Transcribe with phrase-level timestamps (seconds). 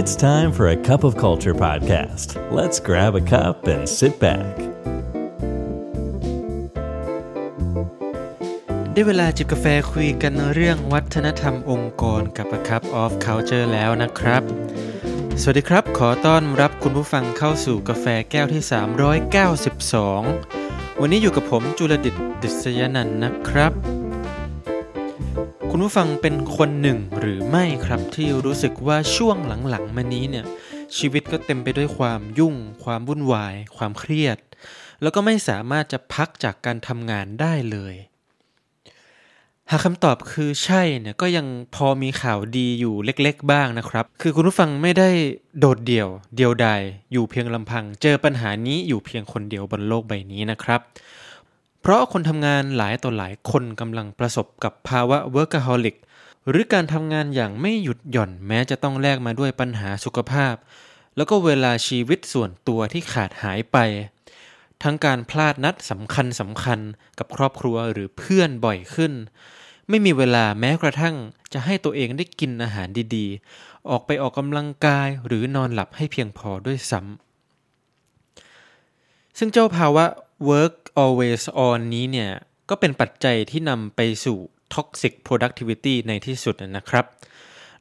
[0.00, 2.28] It's time for a cup of culture podcast.
[2.58, 4.54] Let's grab a cup and sit back.
[8.92, 14.42] ได้เวลาจิบกาแฟคุยกันเรื่องวัฒนธรรมองค์กรกับ A Cup of Culture แล้วนะครับ
[15.40, 18.62] สวัสดีครับ ขอต้อนรับคุณผู้ฟังเข้าสู่กาแฟแก้วที่
[20.22, 23.72] 392 วันนี้อยู่กับผมจุลดิตดิษยนันนะครับ
[25.78, 29.36] คุณผู้ฟังเป็นคนหนึ่งหรือไม่ครับที่รู้สึกว่าช่วง
[29.68, 30.44] หลังๆมานี้เนี่ย
[30.96, 34.38] ชีวิตก็เต็มไปด้วยความยุ่ง ความวุ่นวาย ความเครียด
[35.02, 37.94] แล้วก็ไม่สามารถจะพักจากการทำงานได้เลย
[39.70, 45.10] หากคำตอบคือใช่เนี่ยก็ยังพอมีข่าวดีอยู่เล็กๆบ้างนะครับ คือคุณผู้ฟังไม่ได้
[45.58, 46.80] โดดเดี่ยว เดียวดาย
[47.12, 50.82] อยู่เพียงลำพัง เจอปัญหานี้อยู่เพียงคนเดียวบนโลกใบนี้นะครับ
[51.88, 55.96] เพราะคนทำงานหลายต่อหลายคนกำลังประสบกับภาวะ workaholic
[56.48, 60.54] หรือการทำงานอย่างไม่หยุดหย่อนแม้จะต้องแลกมาด้วยปัญหาสุขภาพ
[61.16, 63.76] แล้วก็เวลาชีวิตส่วนตัวที่ขาดหายไป
[64.82, 66.78] ทั้งการพลาดนัดสำคัญสำคัญ
[67.18, 69.12] กับครอบครัวหรือเพื่อนบ่อยขึ้น
[69.88, 71.14] ไม่มีเวลาแม้กระทั่ง
[71.52, 80.04] จะให้ตัวเองได้กินอาหารดีๆ ออกไปออกกำลังกายหรือนอนหลับให้เพียงพอด้วยซ้ำซึ่งเจ้าภาวะ
[80.50, 82.30] work always on นี้เนี่ย
[82.68, 84.38] ก็เป็นปัจจัยที่นำไปสู่
[84.74, 87.04] toxic productivity ในที่สุดนะครับ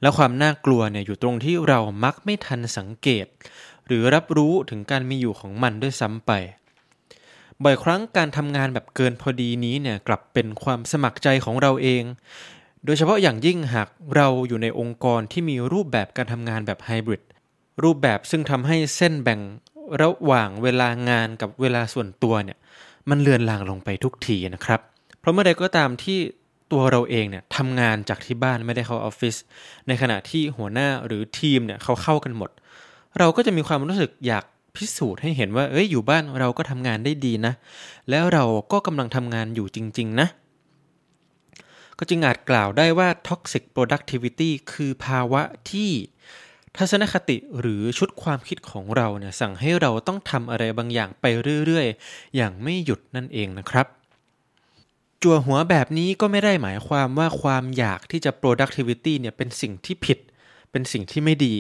[0.01, 3.25] แล้วความน่ากลัวเนี่ยอยู่ตรงที่เรามักไม่ทันสังเกต
[3.85, 6.31] หรือรับรู้ถึงการมีอยู่ของมันด้วยซ้ำไป
[7.63, 12.03] บ่อยครั้งการทำงานแบบเกินพอดีนี้เนี่ยกลับเป็นความสมัครใจของเราเอง
[12.85, 17.23] โดยเฉพาะอย่างยิ่งหากเราอยู่ในองค์กรที่มีรูปแบบการทำงานแบบไฮบริด
[17.83, 19.39] รูปแบบซึ่งทำให้เส้นแบ่ง
[20.01, 22.57] ระหว่างเวลางานกับเวลาส่วนตัวเนี่ย
[23.09, 24.79] มันเลือนลางลงไปทุกทีนะครับ
[25.19, 26.19] เพราะเมื่อใดก็ตามที่
[26.71, 29.35] ตัวเราเองเนี่ยทำงานจากที่บ้านไม่ได้เข้าออฟฟิศ
[29.87, 32.49] ในขณะที่หัวหน้าหรือทีมเนี่ยเขาเข้ากันหมด
[33.19, 34.43] เราก็จะมีความรู้สึกอยาก
[34.75, 37.53] พิสูจน์ให้เห็นว่าเอ้ยอยู่บ้านเราก็ทำงานได้ดีนะ
[38.09, 40.27] แล้วเราก็กำลังทำงานอยู่จริง ๆ นะ
[41.99, 45.91] ก็จึงอาจกล่าวได้ว่า toxic productivity คือภาวะที่
[46.79, 51.25] ทัศนคติหรือชุดความคิดของเราเนี่ยสั่งให้เราต้องทำอะไรบางอย่างไป
[51.65, 53.87] เรื่อยๆ อย่างไม่หยุดนั่นเองนะครับ
[55.23, 60.19] จั่วหัวแบบนี้ก็ไม่ได้หมายความว่าความอยากที่จะ productivity เนี่ยเป็นสิ่งที่ผิด
[60.71, 61.55] เป็นสิ่งที่ไม่ดี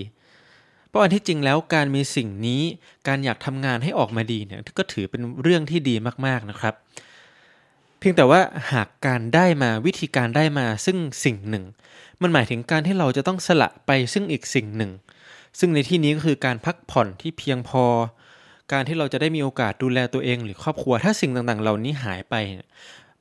[0.87, 2.61] เพราะอันที่จริงแล้วการมีสิ่งนี้
[3.07, 6.73] การอยากทำงานให้ออกมาดีเนี่ยก็ถือเป็นเรื่องที่ดีมากๆนะครับ
[8.07, 8.41] พียงแต่ว่า
[8.73, 11.65] หากการได้มาวิธีการได้มาซึ่งสิ่งหนึ่ง
[12.21, 14.91] มันหมายถึงการที่เราจะต้องสละไปซึ่งอีกสิ่งหนึ่ง
[15.59, 17.85] ซึ่งในที่นี้ก็คือการพักผ่อนที่เพียงพอ
[18.71, 22.35] การที่เราจะได้มีโอกาสดูแลตัวเอง หรือครอบครัวถ้าสิ่งต่างๆ เหล่านี้หายไป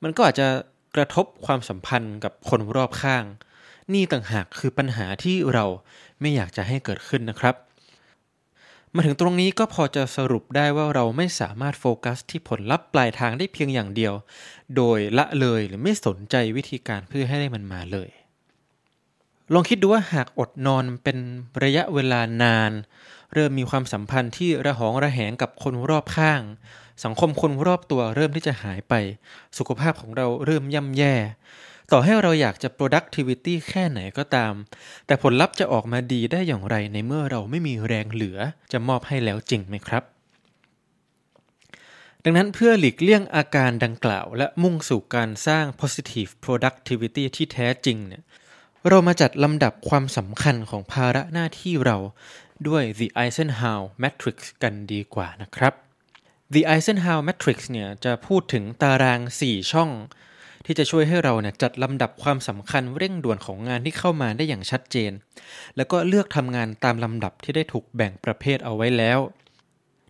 [0.03, 0.47] มันก็อาจจะ
[0.95, 3.23] กระทบความสัมพันธ์กับคนรอบข้าง
[3.93, 5.65] นี่ต่างหากคือปัญหาที่เรา
[6.21, 7.55] ไม่อยากจะให้เกิดขึ้นนะครับ
[8.97, 14.13] มาถึงตรงนี้ก็พอจะสรุปได้ว่าเราไม่สามารถโฟกัสที่ผลลัพธ์ปลายทางได้เพียงอย่างเดียว
[14.75, 18.09] โดยละเลยหรือไม่สนใจวิธีการเพื่อให้ได้มันมาเลย
[19.53, 21.17] ลองคิดดูว่าหากอดนอนเป็น
[21.63, 22.71] ระยะเวลานาน
[23.33, 26.41] เริ่มมีความสัมพันธ์ที่ระหองระแหงกับคนรอบข้าง
[27.03, 28.93] สังคมคนรอบตัวเริ่มที่จะหายไป
[29.57, 31.15] สุขภาพของเราเริ่มย่ำแย่
[31.91, 34.53] ต่อให้เราอยากจะ productivity แค่ไหนก็ตาม
[35.05, 38.37] แต่ผลลัพธ์จะออกมาดีได้อย่างไรในเมื่อเราไม่มีแรงเหลือ
[38.71, 40.03] จะมอบให้แล้วจริงไหมครับ
[42.23, 48.23] ดังนั้นเพื่อหลีกเลี่ยงอาการดังกล่าว และมุ่งสู่การสร้าง positive productivity ที่แท้จริงเนี่ย
[48.87, 51.97] เรามาจัดลำดับความสำคัญของภาระหน้าที่เรา
[52.67, 55.73] ด้วย The Eisenhower Matrix กันดีกว่านะครับ
[56.53, 59.89] The Eisenhower Matrix เนี่ยจะพูดถึงตาราง 4 ช่อง
[60.65, 65.11] ที่จะช่วยให้เราเนี่ยจัดลำดับความสำคัญเร่งด่วนของงานที่เข้ามาได้อย่างชัดเจน
[65.75, 69.19] แล้วก็เลือกทำงานตามลำดับที่ได้ถูกแบ่งประเภทเอาไว้แล้ว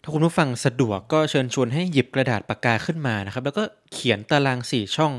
[0.02, 5.14] ถ้าคุณผู้ฟังสะดวกก็เชิญชวนให้หยิบกระดาษปากกาขึ้นมานะครับ แล้วก็เขียนตาราง 4 ช่อง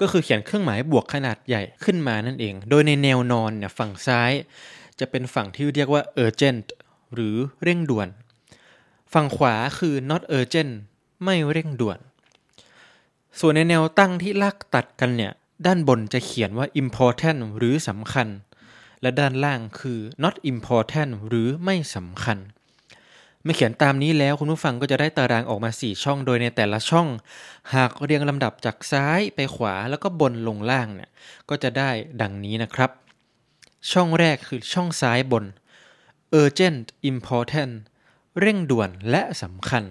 [0.00, 4.32] ก็คือเขียนเครื่องหมายบวกขนาดใหญ่ขึ้นมานั่นเอง โดยในแนวนอนเนี่ยฝั่งซ้าย
[5.00, 6.66] จะเป็นฝั่งที่เรียกว่า urgent
[7.14, 8.08] หรือเร่งด่วน
[9.12, 10.72] ฝั่งขวาคือ not urgent
[11.24, 11.98] ไม่เร่งด่วน
[13.40, 15.32] ส่วนในแนวตั้งที่ลากตัดกันเนี่ย
[15.66, 18.28] ด้านบนจะเขียนว่า important หรือสำคัญ
[19.02, 22.38] และด้านล่างคือ not important หรือไม่สำคัญ
[23.42, 27.08] เมื่อเขียนตามนี้แล้วคุณผู้ฟังก็จะได้ตารางออกมา 4 ช่องโดยในแต่ละช่อง
[27.74, 31.10] หากเรียงลำดับจากซ้ายไปขวาแล้วก็บนลงล่างเนี่ย
[31.48, 31.90] ก็จะได้
[32.20, 32.90] ดังนี้นะครับ
[33.92, 35.44] ช่องแรกคือช่องซ้ายบน
[36.40, 37.74] urgent important
[38.40, 39.84] เร่งด่วนและสำคัญ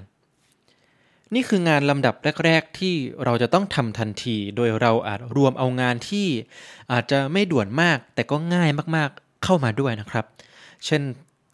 [1.34, 2.94] นี่คืองานลำดับแรก ๆ ที่
[3.24, 6.28] เราจะต้องทำทันที โดยเราอาจรวมเอางานที่
[6.92, 10.26] อาจจะไม่ด่วนมาก แต่ก็ง่ายมากๆเข้ามาด้วยนะครับ
[10.86, 11.02] เช่น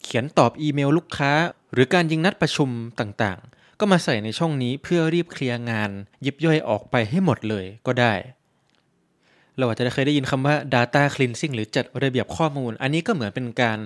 [0.02, 1.32] เขียนตอบอีเมลลูกค้า
[1.72, 2.70] หรือการยิงนัดประชุม
[3.00, 5.90] ต่างๆ ก็มาใส่ในช่องนี้เพื่อรีบเคลียร์งาน
[6.24, 8.14] ยิบย่อยออกไปให้หมดเลยก็ได้
[9.58, 13.78] เราอาจจะเคยได้ยินคำว่า data cleansing หรือจัดระเบียบข้อมูล อันนี้ก็เหมือนเป็นการ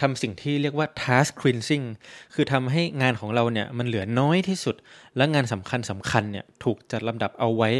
[0.00, 1.86] ทำสิ่งที่เรียกว่า task cleansing
[2.34, 4.76] คือทำให้งานของเราเนี่ยมันเหลือน้อยที่สุด
[5.16, 7.70] และงานสำคัญสำคัญเนี่ยถูกจัดลำดับเอาไว้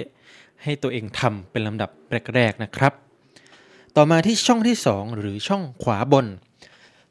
[0.62, 1.90] ให้ตัวเองทำเป็นลำดับ
[2.34, 2.92] แรกๆนะครับ
[3.96, 6.26] ต่อมาที่ช่องที่ 2 หรือช่องขวาบน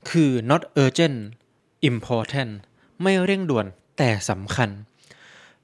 [0.10, 1.20] คือ not urgent
[1.90, 2.52] important
[3.02, 3.66] ไม่เร่งด่วน
[3.98, 4.70] แต่สำคัญ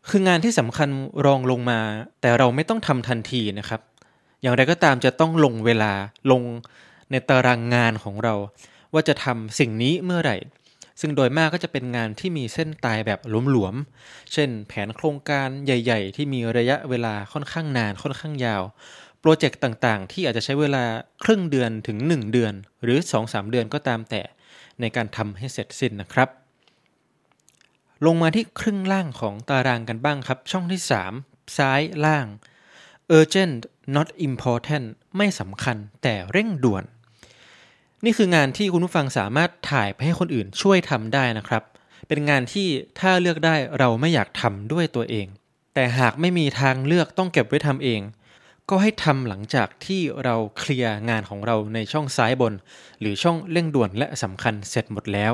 [0.09, 0.89] คืองานที่สำคัญ
[1.25, 1.79] รองลงมา
[2.21, 3.81] แต่เราไม่ต้องทำทันทีนะครับ
[4.41, 5.93] อย่างไรก็ตามจะต้องลงเวลา
[6.31, 6.41] ลง
[7.11, 8.35] ในตารางงานของเรา
[8.95, 10.37] ว่าจะทำสิ่งนี้เมื่อไหร่
[11.01, 13.19] ซึ่งโดยมากก็จะเป็นงานที่มีเส้นตายแบบ
[13.51, 18.63] หลวมๆ เช่น แผนโครงการใหญ่ๆ ที่มีระยะเวลาค่อนข้างนานค่อนข้างยาว
[19.19, 20.83] โปรเจกต์ต่างๆ ที่อาจจะใช้เวลา
[21.23, 22.53] ครึ่งเดือนถึง 1 เดือน
[22.83, 24.21] หรือ 2-3 เดือนก็ตามแต่
[24.79, 26.29] ในการทำให้เสร็จสิ้นนะครับ
[28.05, 30.81] ลงมาที่ครึ่งล่างของตารางกันบ้างครับ ช่องที่
[31.19, 32.25] 3 ซ้ายล่าง
[33.17, 33.59] urgent
[33.95, 34.85] not important
[35.17, 36.83] ไม่สำคัญแต่เร่งด่วน
[38.05, 41.63] นี่คืองานที่คุณผู้ฟังสามารถถ่ายไปให้คนอื่นช่วยทำได้นะครับ
[42.07, 42.67] เป็นงานที่
[42.99, 45.27] ถ้าเลือกได้เราไม่อยากทำด้วยตัวเอง
[45.73, 48.01] แต่หากไม่มีทางเลือกต้องเก็บไว้ทำเอง
[48.69, 52.53] ก็ให้ทำหลังจากที่เราเคลียร์งานของเราในช่องซ้ายบน
[52.99, 55.33] หรือช่องเร่งด่วนและสำคัญเสร็จหมดแล้ว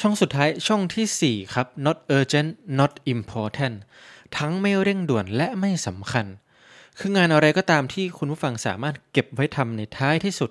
[0.00, 3.76] ช่องสุดท้ายช่องทีสี่ 4 ครับ not urgent not important
[4.36, 6.26] ทั้งไม่เร่งด่วนและไม่สำคัญ
[6.98, 10.50] คืองานอะไรก็ตามที่คุณผู้ฟังสามารถเก็บไว้ทำในท้ายที่สุด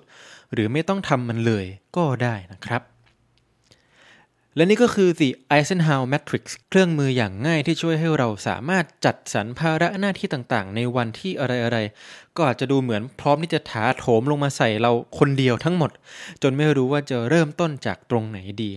[0.52, 2.82] หรือไม่ต้องทำมันเลยก็ได้นะครับ
[4.56, 15.90] และนี่ก็คือ The Eisenhower Matrix เครื่องมืออย่างง่ายที่ช่วยให้เราสามารถจัดสรรภาระหน้าที่ต่างๆ ในวันที่อะไรๆ ก็อาจจะดูเหมือนพร้อมที่จะถาโถมลงมาใส่เราคนเดียวทั้งหมด
[16.42, 18.70] จนไม่รู้ว่าจะเริ่มต้นจากตรงไหนดี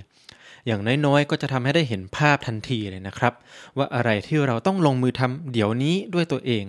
[0.68, 3.34] อย่างน้อยๆ ก็จะทำให้ได้เห็นภาพทันทีเลยนะครับ
[3.78, 6.64] ว่าอะไรที่เราต้องลงมือทำเดี๋ยวนี้ด้วยตัวเอง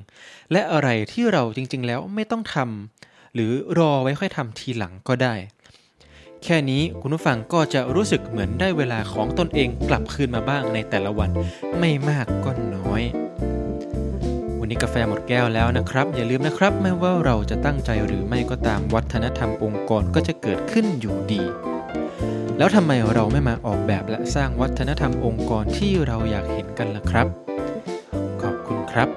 [0.52, 5.34] และอะไรที่เราจริงๆ แล้วไม่ต้องทำหรือรอไว้ค่อยทำทีหลังก็ได้
[6.44, 11.30] แค่นี้คุณผู้ฟังก็จะรู้สึกเหมือนได้เวลาของตนเองกลับคืนมาบ้างในแต่ละวัน
[11.78, 13.02] ไม่มากก็น้อย
[14.60, 21.42] วันนี้กาแฟหมดแก้วแล้วนะครับ อย่าลืมนะครับ ไม่ว่าเราจะตั้งใจหรือไม่ก็ตามวัฒนธรรมองค์กรก็จะเกิดขึ้นอยู่ดี
[22.58, 27.26] แล้วทำไมเราไม่มาออกแบบและสร้างวัฒนธรรมองค์กรที่เราอยากเห็นกันล่ะครับ
[28.42, 29.08] ขอบคุณครับ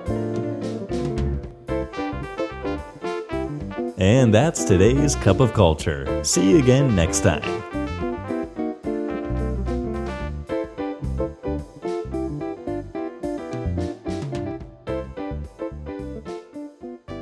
[4.16, 6.02] And that's today's Cup of Culture.
[6.24, 7.71] See you again next time.